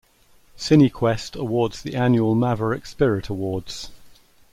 [0.57, 3.91] Cinequest awards the annual Maverick Spirit Awards.